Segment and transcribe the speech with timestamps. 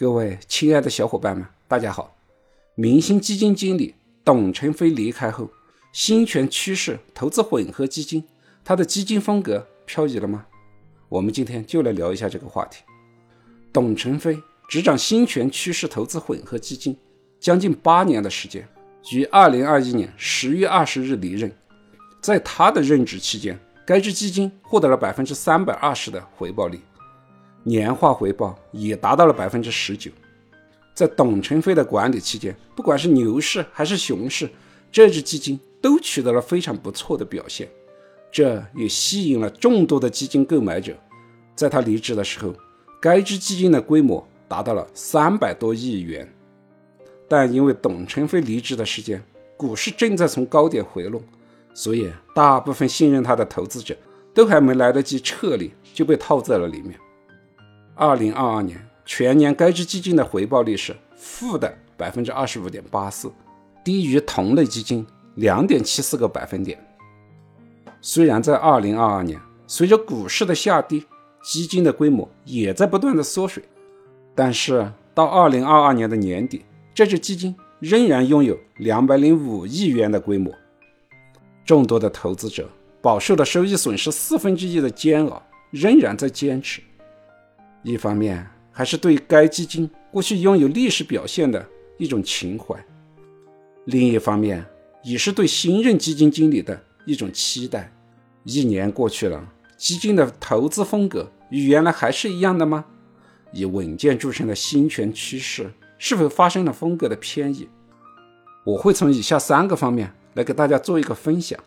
[0.00, 2.16] 各位亲爱的小伙伴们，大家好！
[2.74, 5.50] 明星基金经理董承飞离开后，
[5.92, 8.24] 新泉趋势投资混合基金，
[8.64, 10.46] 他的基金风格漂移了吗？
[11.10, 12.82] 我们今天就来聊一下这个话题。
[13.74, 16.96] 董承飞执掌新权趋势投资混合基金
[17.38, 18.66] 将近八年的时间，
[19.12, 21.52] 于二零二一年十月二十日离任。
[22.22, 26.80] 在他的任职期间，该支基金获得了百分之三百二十的回报率，
[27.62, 30.10] 年化回报也达到了百分之十九。
[30.94, 34.48] 在董承飞的管理期间，不管是牛市还是熊市，
[34.92, 37.68] 这支基金都取得了非常不错的表现，
[38.30, 40.94] 这也吸引了众多的基金购买者。
[41.54, 42.54] 在他离职的时候，
[43.00, 46.30] 该支基金的规模达到了三百多亿元。
[47.28, 49.22] 但因为董承飞离职的时间，
[49.56, 51.22] 股市正在从高点回落。
[51.72, 53.96] 所以，大部分信任他的投资者
[54.34, 56.98] 都还没来得及撤离，就被套在了里面。
[58.00, 63.30] 二零二二年全年该支基金的回报率是负的百分之二十五点八四，
[63.84, 66.82] 低于同类基金两点七四个百分点。
[68.00, 71.02] 虽然在二零二二年，随着股市的下跌，
[71.42, 73.62] 基金的规模也在不断的缩水，
[74.34, 76.64] 但是到二零二二年的年底，
[76.94, 80.50] 这支基金仍然拥有两百零五亿元的规模。
[81.66, 82.66] 众多的投资者
[83.02, 86.80] 饱受了收益损失四分之一的煎熬，仍然在坚持。
[87.82, 91.66] 一方面还是对该基金过去拥有历史表现的
[91.98, 92.74] 一种情怀，
[93.84, 94.64] 另一方面
[95.02, 97.92] 也是对新任基金经理的一种期待。
[98.44, 102.84] 一年过去了，基金的投资风格与原来还是一样的吗？
[103.52, 107.68] 以稳健著称的新权趋势是否发生了风格的偏移？
[108.64, 110.12] 我会从以下三个方面。
[110.34, 111.58] 来给大家做一个分享。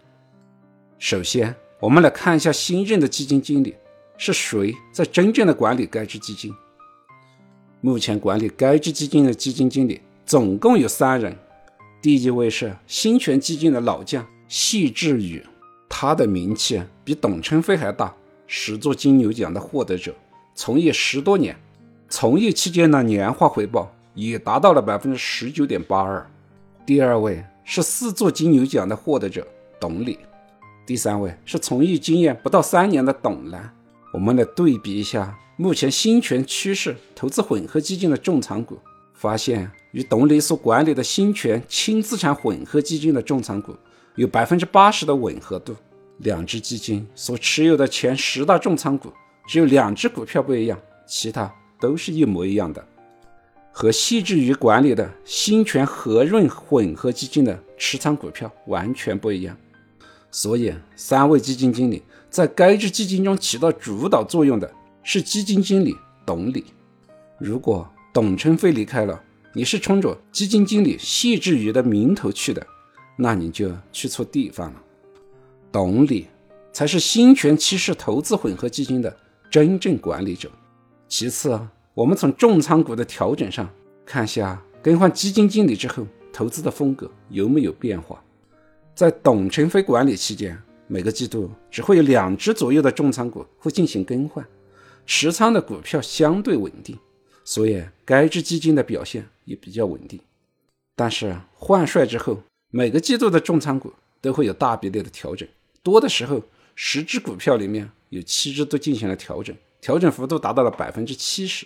[0.97, 3.75] 首先，我们来看一下新任的基金经理
[4.25, 6.53] 是谁在真正的管理该支基金。
[7.81, 11.35] 目前管理该支基金的基金经理总共有三人。
[12.02, 15.45] 第一位是新泉基金的老将谢志宇，
[15.89, 18.13] 他的名气比董承飞还大，
[18.47, 20.16] 十座金牛奖的获得者，
[20.56, 21.53] 从业十多年，
[22.07, 26.25] 从业期间的年化回报也达到了百分之十九点八二。
[26.85, 27.44] 第二位。
[27.66, 29.47] 是四座金牛奖的获得者
[29.79, 30.19] 董理，
[30.85, 33.73] 第三位是从业经验不到三年的董兰。
[34.13, 38.78] 我们来对比一下目前新权趋势投资混合基金的重仓股，
[39.16, 43.75] 发现与董理所管理的新权轻资产混合基金的重仓股
[44.13, 45.75] 有百分之八十的吻合度。
[46.19, 49.12] 两只基金所持有的前十大重仓股
[49.47, 52.85] 只有两只股票不一样，其他都是一模一样的。
[53.72, 59.57] 和细致于管理的新权和润混合基金的持仓股票完全不一样，
[60.33, 64.69] 所以三位基金经理在该支基金中起到主导作用的
[65.03, 65.95] 是基金经理
[66.25, 66.66] 董理。
[67.38, 69.23] 如果董承飞离开了，
[69.53, 72.66] 你是冲着基金经理谢志宇的名头去的，
[73.16, 74.81] 那你就去错地方了。
[75.71, 76.27] 董理
[76.73, 79.15] 才是新权趋势投资混合基金的
[79.50, 80.51] 真正管理者。
[81.07, 81.57] 其次。
[81.95, 83.69] 我们从重仓股的调整上
[84.03, 88.19] 看下，更换基金经理之后，投资的风格有没有变化？
[88.96, 90.56] 在董承非管理期间，
[90.88, 94.46] 每个季度只会有两只左右的重仓股会进行更换，
[95.06, 96.98] 持仓的股票相对稳定，
[97.44, 100.20] 所以该支基金的表现也比较稳定。
[100.96, 105.48] 但是换帅之后，每个季度的重仓股都会有大比例的调整，
[105.81, 106.44] 多的时候
[106.75, 111.66] 十只股票里面有七只都进行了调整，调整幅度达到了百分之七十。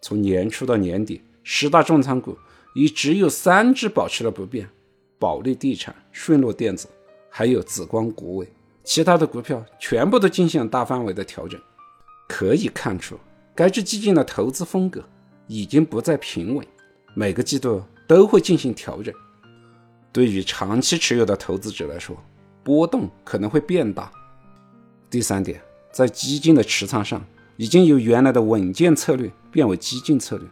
[0.00, 2.38] 从年初到年底，十大重仓股
[2.76, 4.68] 已只有三只保持了不变：
[5.18, 6.88] 保利地产、顺路电子，
[7.28, 8.48] 还有紫光国伟。
[8.82, 11.60] 其他的股票全部都进行了大范围的调整。
[12.26, 13.18] 可以看出，
[13.54, 15.04] 该支基金的投资风格
[15.46, 16.66] 已经不再平稳，
[17.12, 19.14] 每个季度都会进行调整。
[20.10, 22.16] 对于长期持有的投资者来说，
[22.64, 24.10] 波动可能会变大。
[25.10, 25.60] 第三点，
[25.92, 27.22] 在基金的持仓上。
[27.58, 30.46] 已经由原来的稳健策略变为激进策略。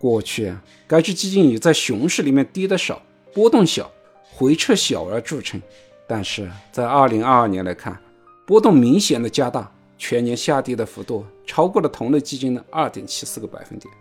[0.00, 0.52] 过去，
[0.88, 3.00] 该支基金以在熊市里面跌得少、
[3.32, 3.88] 波动小、
[4.40, 5.60] 回撤小而著称。
[6.08, 8.00] 但是在2022年来看，
[8.46, 13.92] 波动明显的加大，全年下跌的幅度超过了同类基金的2.74个百分点。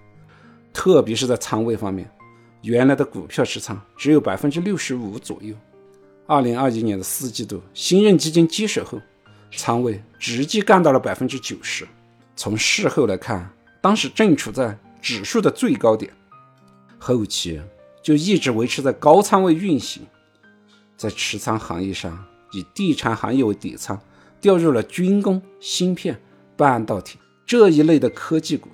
[0.72, 2.10] 特别是在仓位方面，
[2.62, 5.54] 原来的股票持仓只有百分之六十五左右。
[6.28, 8.98] 2021年的四季度，新任基金接手后，
[9.52, 11.86] 仓位直接干到了百分之九十。
[12.38, 13.52] 从事后来看，
[13.82, 16.10] 当时正处在指数的最高点，
[16.98, 17.60] 后期
[18.02, 20.08] 就一直维持在高仓位运行。
[21.00, 23.98] 在持仓行业上，以地产行业为底仓，
[24.42, 26.20] 调入了军工、芯片、
[26.58, 28.68] 半导体这一类的科技股，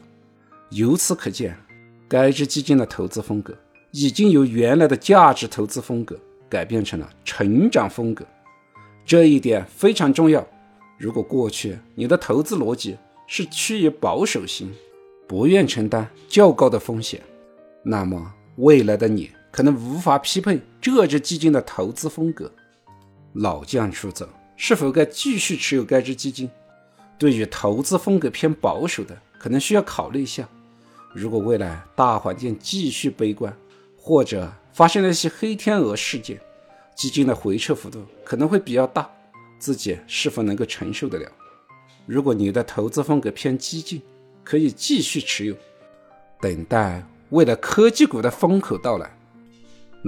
[0.72, 1.56] 由此可见，
[2.10, 3.56] 该只基金的投资风格
[3.92, 6.20] 已经由原来的价值投资风格
[6.50, 8.26] 改变成了成长风格。
[9.06, 10.44] 这一点非常重要。
[10.98, 12.98] 如果过去你的投资逻辑
[13.28, 14.74] 是趋于保守型，
[15.28, 17.22] 不愿承担较高的风险，
[17.84, 22.52] 那么未来的你可能无法匹配这只基金的投资风格。
[23.36, 26.52] 老将出走，是否该继续持有该只基金？
[27.18, 30.46] 对于投资风格偏保守的，可能需要考虑一下：
[31.14, 33.56] 如果未来大环境继续悲观，
[33.98, 36.38] 或者发生了一些黑天鹅事件，
[36.94, 39.10] 基金的回撤幅度可能会比较大，
[39.58, 41.32] 自己是否能够承受得了？
[42.06, 44.02] 如果你的投资风格偏激进，
[44.44, 45.56] 可以继续持有，
[46.42, 49.15] 等待未来科技股的风口到来。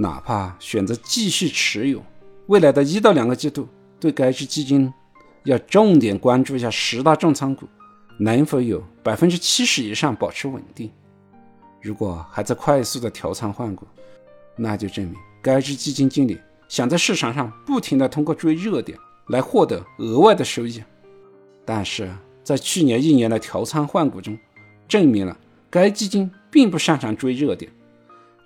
[0.00, 2.00] 哪怕选择继续持有，
[2.46, 3.68] 未来的一到两个季度，
[3.98, 4.92] 对该只基金
[5.42, 7.66] 要重点关注一下十大重仓股
[8.16, 10.88] 能否有百分之七十以上保持稳定。
[11.82, 13.88] 如果还在快速的调仓换股，
[14.54, 16.38] 那就证明该只基金经理。
[16.68, 18.96] 想在市场上不停的通过追热点
[19.28, 20.80] 来获得额外的收益，
[21.64, 22.08] 但是
[22.44, 24.38] 在去年一年的调仓换股中，
[24.86, 25.36] 证明了
[25.68, 27.72] 该基金并不擅长追热点。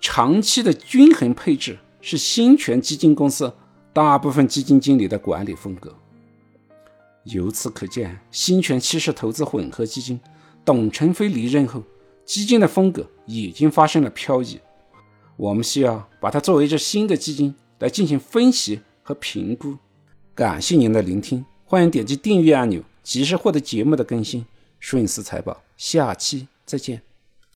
[0.03, 3.51] 长期的均衡配置是新权基金公司
[3.93, 5.95] 大部分基金经理的管理风格。
[7.23, 10.19] 由此可见，新权趋势投资混合基金
[10.65, 11.81] 董承飞离任后，
[12.25, 14.59] 基金的风格已经发生了漂移。
[15.37, 17.55] 我们需要把它作为一只新的基金。
[17.79, 19.77] 来进行分析和评估。
[20.33, 24.45] 感谢您的聆听，欢迎点击订阅按钮，及时获得节目的更新。
[24.79, 27.12] 顺思财宝，下期再见。